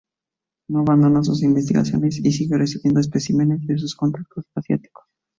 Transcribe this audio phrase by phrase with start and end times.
[0.67, 5.03] No abandona sus investigaciones, y sigue recibiendo especímenes de sus contactos asiáticos.